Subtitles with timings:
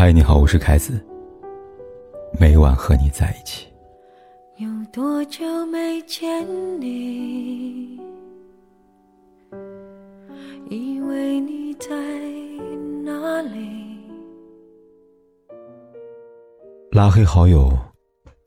[0.00, 1.04] 嗨，你好，我是凯子。
[2.38, 3.66] 每晚和你在一起。
[4.58, 6.46] 有多久没见
[6.80, 7.98] 你？
[10.70, 11.88] 以为你在
[13.02, 13.98] 哪里？
[16.92, 17.76] 拉黑好友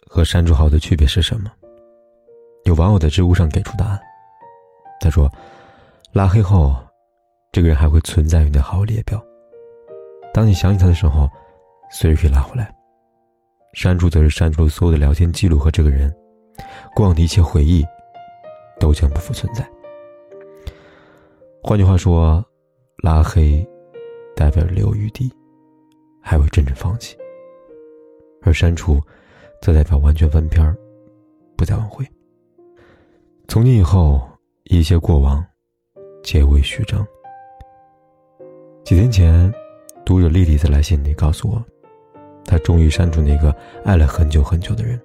[0.07, 1.51] 和删除好友的区别是什么？
[2.63, 3.99] 有网友在知乎上给出答案。
[5.01, 5.29] 他说
[6.15, 6.73] ：“拉黑后，
[7.51, 9.21] 这个人还会存在于你的好友列表。
[10.33, 11.27] 当你想起他的时候，
[11.91, 12.73] 随时可以拉回来。
[13.73, 16.13] 删除则是删除了所有的聊天记录和这个人，
[16.95, 17.85] 过往的一切回忆，
[18.79, 19.69] 都将不复存在。
[21.61, 22.43] 换句话说，
[23.03, 23.65] 拉黑
[24.35, 25.31] 代表留余地，
[26.21, 27.15] 还未真正放弃；
[28.41, 28.99] 而删除，
[29.61, 30.75] 则代表完全翻篇儿，
[31.55, 32.05] 不再挽回。
[33.47, 34.21] 从今以后，
[34.65, 35.45] 一切过往，
[36.23, 37.05] 皆为虚张。
[38.83, 39.51] 几天前。”
[40.03, 41.63] 读者丽丽在来信里告诉我，
[42.51, 44.99] 她终于删除那个爱了很久很久的人。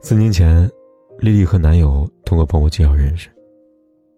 [0.00, 0.66] 四年前，
[1.18, 3.28] 丽丽和男友通过朋友介绍认识，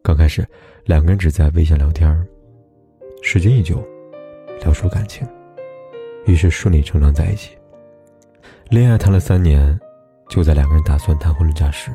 [0.01, 0.47] 刚开始
[0.85, 2.09] 两个人只在微信聊天
[3.21, 3.85] 时间一久，
[4.61, 5.27] 聊出感情，
[6.25, 7.59] 于是顺理成章在一起。
[8.71, 9.77] 恋爱谈了三年，
[10.29, 11.91] 就在两个人打算谈婚论嫁时，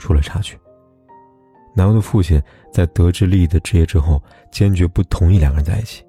[0.00, 0.58] 出了插曲。
[1.76, 6.04] 男友的父亲在得知丽丽的职业之后，坚决不同意两个人在一起。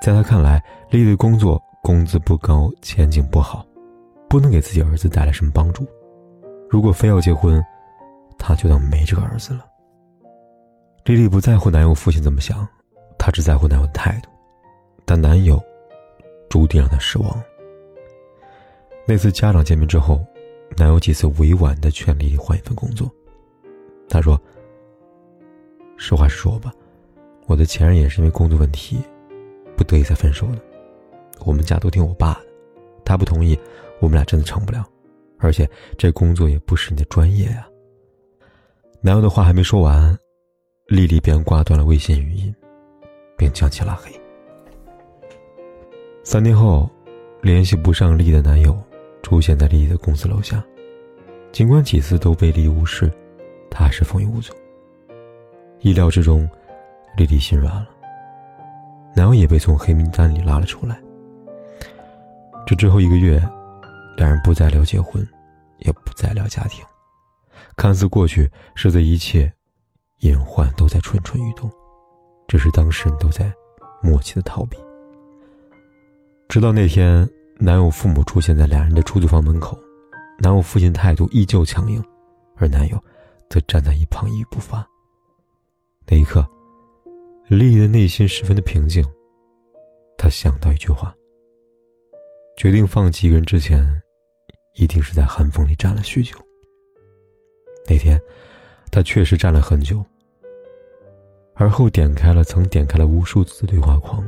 [0.00, 3.64] 在他看来，丽丽的工作工资不高，前景不好，
[4.28, 5.86] 不能给自己儿子带来什么帮助。
[6.68, 7.64] 如果非要结婚，
[8.36, 9.64] 他就当没这个儿子了。
[11.04, 12.66] 丽丽不在乎男友父亲怎么想，
[13.16, 14.28] 她只在乎男友的态度。
[15.04, 15.62] 但男友
[16.50, 17.40] 注定让她失望。
[19.06, 20.26] 那次家长见面之后，
[20.76, 23.08] 男友几次委婉的劝丽丽换一份工作。
[24.08, 24.36] 他说
[25.96, 26.72] ：“实话实说吧，
[27.46, 28.98] 我的前任也是因为工作问题。”
[29.78, 30.58] 不得已才分手的，
[31.44, 32.46] 我们家都听我爸的，
[33.04, 33.58] 他不同意，
[34.00, 34.84] 我们俩真的成不了，
[35.38, 37.66] 而且这工作也不是你的专业呀。
[39.00, 40.16] 男友的话还没说完，
[40.88, 42.54] 丽丽便挂断了微信语音，
[43.36, 44.10] 并将其拉黑。
[46.24, 46.90] 三天后，
[47.40, 48.76] 联系不上丽的男友
[49.22, 50.64] 出现在丽丽的公司楼下，
[51.52, 53.08] 尽管几次都被丽无视，
[53.70, 54.52] 他还是风雨无阻。
[55.80, 56.48] 意料之中，
[57.16, 57.88] 丽丽心软了。
[59.14, 61.00] 男友也被从黑名单里拉了出来。
[62.66, 63.40] 这之后一个月，
[64.16, 65.24] 两人不再聊结婚，
[65.78, 66.84] 也不再聊家庭，
[67.76, 69.50] 看似过去，实则一切
[70.22, 71.70] 隐患都在蠢蠢欲动，
[72.48, 73.52] 只是当事人都在
[74.02, 74.76] 默契的逃避。
[76.48, 77.28] 直到那天，
[77.58, 79.78] 男友父母出现在两人的出租房门口，
[80.40, 82.02] 男友父亲态度依旧强硬，
[82.56, 83.00] 而男友
[83.48, 84.84] 则站在一旁一语不发。
[86.04, 86.44] 那一刻。
[87.48, 89.04] 丽丽的内心十分的平静，
[90.18, 91.14] 她想到一句话：
[92.56, 93.84] 决定放弃一个人之前，
[94.74, 96.34] 一定是在寒风里站了许久。
[97.86, 98.18] 那天，
[98.90, 100.04] 他确实站了很久，
[101.54, 104.26] 而后点开了曾点开了无数次对话框，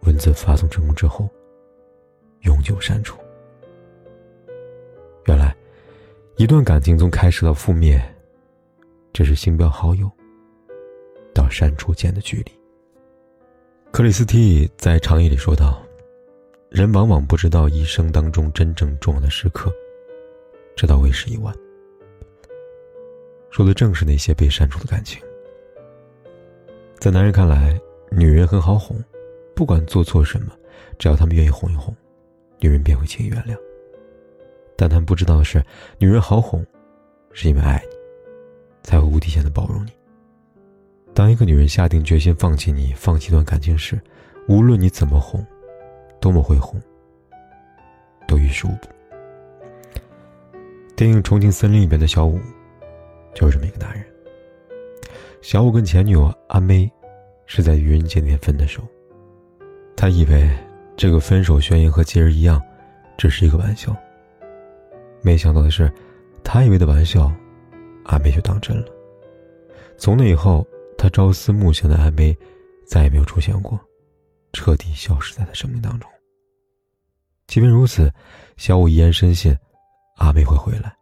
[0.00, 1.28] 文字发送成功之后，
[2.40, 3.18] 永久删除。
[5.26, 5.54] 原来，
[6.36, 8.00] 一段感情从开始到覆灭，
[9.12, 10.10] 只是星标好友。
[11.34, 12.52] 到删除间的距离。
[13.92, 15.82] 克里斯蒂在长夜里说道
[16.68, 19.72] ：“人往往不知道一生当中真正重要的时刻，
[20.76, 21.54] 直到为时已晚。”
[23.50, 25.22] 说的正是那些被删除的感情。
[26.98, 27.78] 在男人看来，
[28.10, 29.02] 女人很好哄，
[29.54, 30.52] 不管做错什么，
[30.98, 31.94] 只要他们愿意哄一哄，
[32.58, 33.56] 女人便会轻易原谅。
[34.76, 35.64] 但他们不知道的是，
[35.98, 36.66] 女人好哄，
[37.32, 37.96] 是因为爱你，
[38.82, 39.90] 才会无底线的包容你。
[41.14, 43.98] 当一个女人下定决心放弃你、放弃一段感情时，
[44.48, 45.46] 无论你怎么哄，
[46.20, 46.80] 多么会哄，
[48.26, 48.88] 都于事无补。
[50.94, 52.38] 电影《重庆森林》里边的小五，
[53.34, 54.04] 就是这么一个男人。
[55.42, 56.90] 小五跟前女友阿妹，
[57.46, 58.82] 是在愚人节那天分的手。
[59.96, 60.50] 他以为
[60.96, 62.62] 这个分手宣言和节日一样，
[63.16, 63.94] 只是一个玩笑。
[65.22, 65.92] 没想到的是，
[66.42, 67.32] 他以为的玩笑，
[68.04, 68.86] 阿妹就当真了。
[69.96, 70.66] 从那以后。
[70.98, 72.34] 他朝思暮想的阿妹，
[72.86, 73.78] 再也没有出现过，
[74.54, 76.10] 彻底消失在他生命当中。
[77.46, 78.12] 即便如此，
[78.56, 79.56] 小五依然深信
[80.16, 80.94] 阿妹会回来。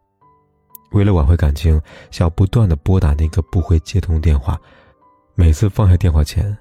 [0.91, 1.81] 为了挽回感情，
[2.11, 4.59] 小不断的拨打那个不会接通电话。
[5.33, 6.55] 每次放下电话前，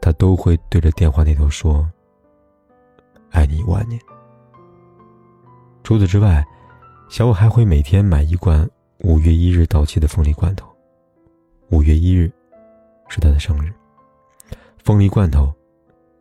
[0.00, 1.88] 他都会对着电话那头说
[3.30, 4.00] ：“爱你一万年。”
[5.84, 6.44] 除此之外，
[7.08, 10.66] 小五还会每天买一罐五月一日到期的凤梨罐头。
[11.70, 12.32] 五月一日。
[13.10, 13.72] 是他的生日，
[14.84, 15.50] 凤梨罐头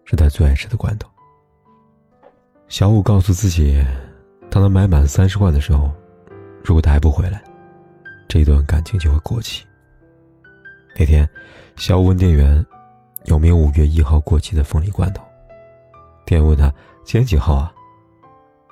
[0.06, 1.10] 是他最爱吃的罐头。
[2.70, 3.82] 小五告诉自己，
[4.52, 5.90] 当他买满三十万的时候，
[6.64, 7.42] 如果他还不回来，
[8.28, 9.66] 这段感情就会过期。
[11.00, 11.28] 那天，
[11.78, 12.64] 小五问店员
[13.26, 15.24] 有没有五月一号过期的凤梨罐头。
[16.26, 16.70] 店员问他
[17.06, 17.74] 今天几号啊？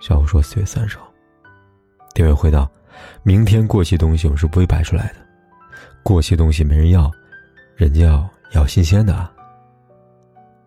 [0.02, 1.10] 小五说四月三十号。
[2.14, 2.70] 店员回道
[3.24, 5.16] ：“明天过期东西我是不会摆出来的，
[6.04, 7.10] 过期东西没人要，
[7.76, 9.32] 人家要要新鲜的啊。”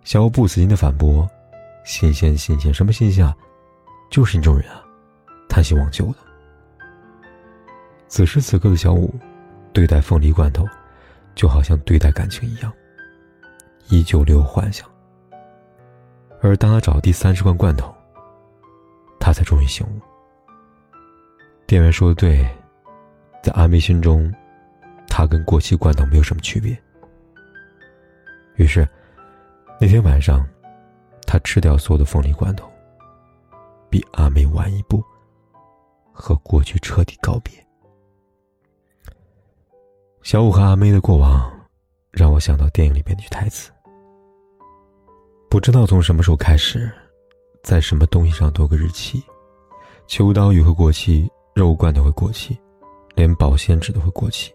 [0.02, 1.28] 小五不死心的反驳。
[1.88, 3.34] 新鲜，新鲜，什么新鲜啊？
[4.10, 4.84] 就是你这种人啊，
[5.48, 6.16] 贪新忘旧的。
[8.08, 9.18] 此时此刻的小五，
[9.72, 10.66] 对待凤梨罐头，
[11.34, 12.70] 就好像对待感情一样，
[13.88, 14.86] 依旧留有幻想。
[16.42, 17.92] 而当他找第三十罐罐头，
[19.18, 19.98] 他才终于醒悟。
[21.66, 22.46] 店员说的对，
[23.42, 24.30] 在阿梅心中，
[25.08, 26.78] 他跟过期罐头没有什么区别。
[28.56, 28.86] 于是，
[29.80, 30.46] 那天晚上。
[31.28, 32.66] 他吃掉所有的凤梨罐头，
[33.90, 35.04] 比阿梅晚一步，
[36.10, 37.52] 和过去彻底告别。
[40.22, 41.52] 小五和阿梅的过往，
[42.10, 43.70] 让我想到电影里面那句台词
[45.50, 46.90] ：“不知道从什么时候开始，
[47.62, 49.22] 在什么东西上多个日期，
[50.06, 52.58] 秋刀鱼会过期，肉罐头会过期，
[53.14, 54.50] 连保鲜纸都会过期。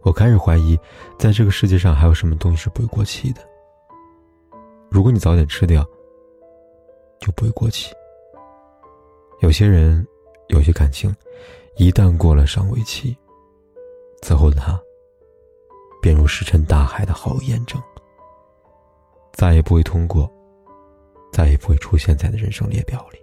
[0.00, 0.78] 我开始怀疑，
[1.18, 3.46] 在这个世界上还有什么东西是不会过期的。”
[4.90, 5.86] 如果你早点吃掉，
[7.20, 7.92] 就不会过期。
[9.40, 10.06] 有些人，
[10.48, 11.14] 有些感情，
[11.76, 13.16] 一旦过了赏味期，
[14.22, 14.80] 此后的他，
[16.00, 17.80] 便如石沉大海的毫无验证，
[19.32, 20.28] 再也不会通过，
[21.32, 23.18] 再也不会出现在的人生列表里。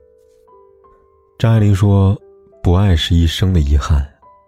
[1.37, 2.17] 张爱玲说
[2.63, 4.07] ：“不爱是一生的遗憾，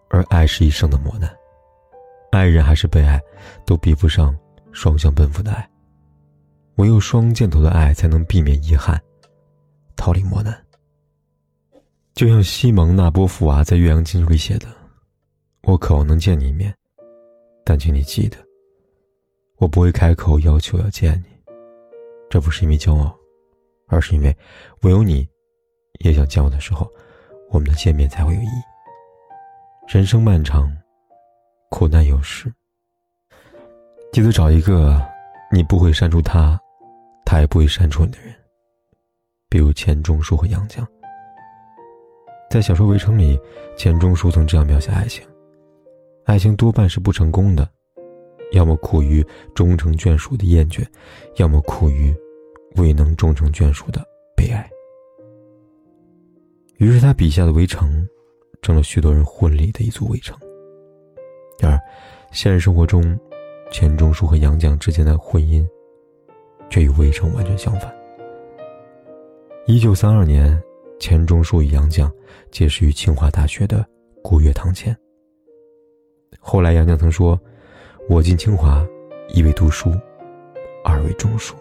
[0.09, 1.29] 而爱是一生的磨难。
[2.31, 3.19] 爱人还是被爱，
[3.65, 4.37] 都比不上
[4.71, 5.69] 双向奔赴的爱。”
[6.77, 9.01] 唯有双箭头的爱，才能避免遗憾，
[9.95, 10.55] 逃离磨难。
[12.13, 14.67] 就像西蒙·纳波夫娃在《岳阳经书》里写的
[15.63, 16.71] ：“我渴望能见你一面，
[17.65, 18.37] 但请你记得，
[19.57, 21.35] 我不会开口要求要见你。
[22.29, 23.15] 这不是因为骄傲，
[23.87, 24.35] 而是因为
[24.81, 25.27] 唯有你，
[26.01, 26.87] 也想见我的时候，
[27.49, 28.61] 我们的见面才会有意义。
[29.87, 30.71] 人生漫长，
[31.71, 32.53] 苦难有时，
[34.11, 35.03] 记得找一个
[35.51, 36.59] 你不会删除他。”
[37.29, 38.33] 他也不会删除你的人，
[39.49, 40.81] 比如钱钟书和杨绛。
[42.49, 43.37] 在小说《围城》里，
[43.75, 45.27] 钱钟书曾这样描写爱情：
[46.23, 47.69] 爱情多半是不成功的，
[48.53, 49.21] 要么苦于
[49.53, 50.87] 终成眷属的厌倦，
[51.35, 52.15] 要么苦于
[52.77, 54.01] 未能终成眷属的
[54.33, 54.65] 悲哀。
[56.77, 58.07] 于是他笔下的围城，
[58.61, 60.39] 成了许多人婚礼的一组围城。
[61.59, 61.79] 然而
[62.31, 63.19] 现实生活中，
[63.69, 65.67] 钱钟书和杨绛之间的婚姻。
[66.69, 67.93] 却与魏征完全相反。
[69.65, 70.61] 一九三二年，
[70.99, 72.09] 钱钟书与杨绛
[72.51, 73.85] 结识于清华大学的
[74.23, 74.95] 古月堂前。
[76.39, 77.39] 后来，杨绛曾说
[78.09, 78.85] ：“我进清华，
[79.27, 79.91] 一为读书，
[80.83, 81.55] 二为中书。”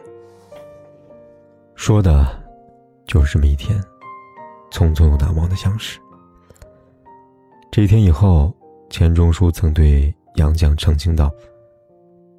[1.74, 2.26] 说的，
[3.06, 3.76] 就是这么一天，
[4.70, 5.98] 匆匆又难忘的相识。
[7.72, 8.54] 这一天以后，
[8.88, 11.30] 钱钟书曾对杨绛澄清道：“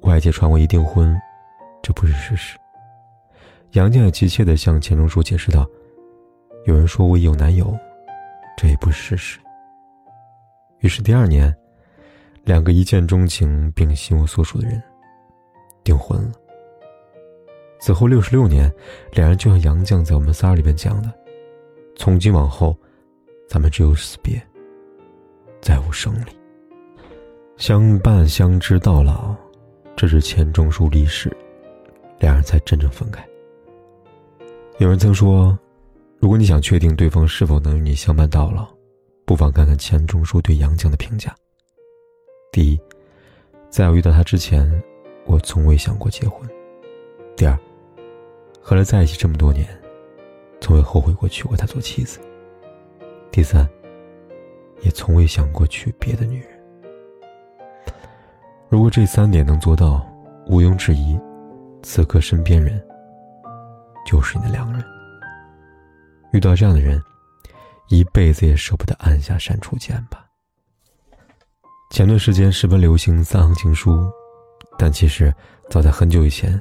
[0.02, 1.14] 外界传我一订婚。”
[1.88, 2.58] 这不是事实。
[3.70, 5.66] 杨绛也急切地向钱钟书解释道
[6.68, 7.74] ：“有人说我已有男友，
[8.58, 9.40] 这也不是事实。”
[10.80, 11.50] 于是第二年，
[12.44, 14.82] 两个一见钟情并心有所属的人
[15.82, 16.32] 订婚了。
[17.80, 18.70] 此后六十六年，
[19.12, 21.10] 两人就像杨绛在我们仨里边讲的
[21.96, 22.76] ：“从今往后，
[23.48, 24.38] 咱们只有死别，
[25.62, 26.38] 再无生离。
[27.56, 29.34] 相伴相知到老，
[29.96, 31.34] 这是钱钟书离世。”
[32.18, 33.26] 两人才真正分开。
[34.78, 35.58] 有人曾说，
[36.18, 38.68] 如果你想确定对方是否能与你相伴到老，
[39.24, 41.34] 不妨看看钱钟书对杨绛的评价。
[42.52, 42.80] 第一，
[43.70, 44.70] 在我遇到他之前，
[45.26, 46.48] 我从未想过结婚。
[47.36, 47.58] 第二，
[48.60, 49.66] 和他在一起这么多年，
[50.60, 52.18] 从未后悔过娶过她做妻子。
[53.30, 53.68] 第三，
[54.82, 56.50] 也从未想过娶别的女人。
[58.68, 60.06] 如果这三点能做到，
[60.46, 61.18] 毋庸置疑。
[61.82, 62.82] 此刻身边人，
[64.06, 64.84] 就是你的良人。
[66.32, 67.02] 遇到这样的人，
[67.88, 70.26] 一辈子也舍不得按下删除键吧。
[71.90, 74.10] 前段时间十分流行三行情书，
[74.76, 75.34] 但其实
[75.70, 76.60] 早在很久以前，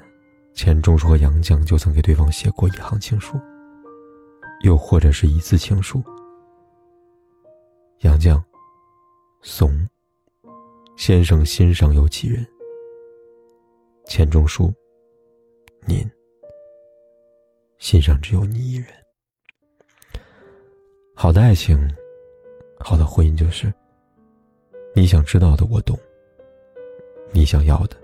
[0.53, 3.37] 钱钟书和杨绛就曾给对方写过一行情书，
[4.61, 6.01] 又或者是一字情书。
[7.99, 8.41] 杨绛，
[9.41, 9.87] 怂。
[10.95, 12.47] 先生心上有几人？
[14.07, 14.73] 钱钟书。
[15.89, 16.05] 您
[17.77, 18.87] 心上只有你一人。
[21.15, 21.79] 好的爱情，
[22.77, 23.73] 好的婚姻就是，
[24.93, 25.97] 你想知道的我懂，
[27.31, 27.95] 你想要的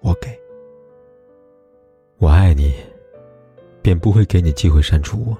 [0.00, 0.30] 我给。
[2.16, 2.74] 我爱你，
[3.82, 5.36] 便不会给你机会删除我。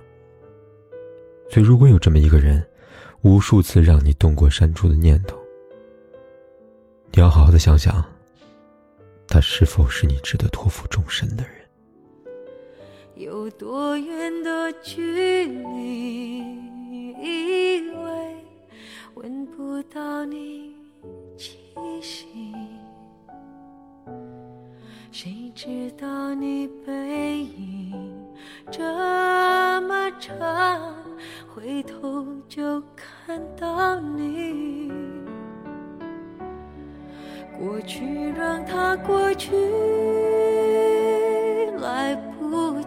[1.48, 2.62] 所以，如果有这么一个人，
[3.22, 5.38] 无数次让你动过删除的念头，
[7.12, 8.04] 你要好好的想想，
[9.32, 11.52] 他是否是你值得托付终身的人。
[13.14, 16.44] 有多远的距离，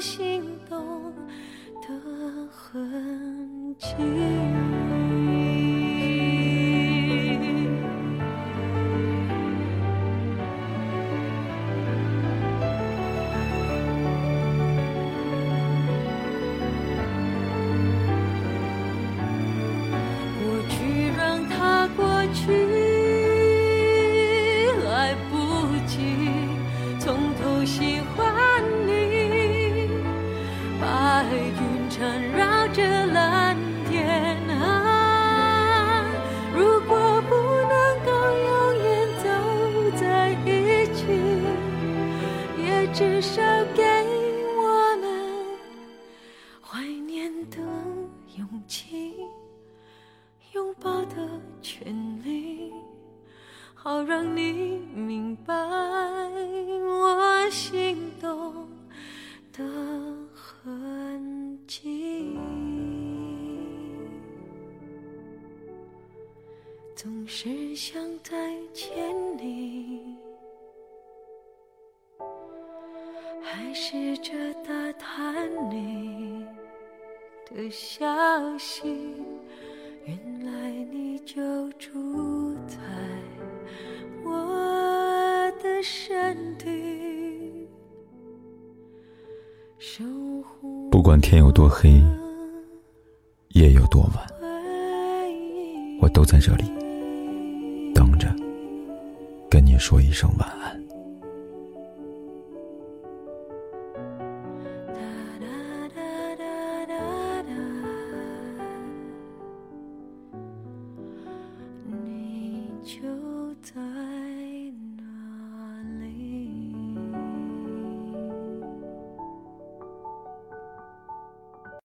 [0.00, 1.12] 心动
[1.82, 4.77] 的痕迹。
[73.50, 76.44] 还试着打探你
[77.46, 78.06] 的消
[78.58, 78.82] 息，
[80.04, 81.34] 原来你就
[81.72, 82.76] 住在
[84.22, 87.66] 我的身体。
[89.78, 90.04] 守
[90.42, 92.02] 护不管天有多黑，
[93.54, 94.26] 夜有多晚，
[96.02, 96.64] 我都在这里
[97.94, 98.28] 等着，
[99.50, 100.87] 跟你说一声晚安。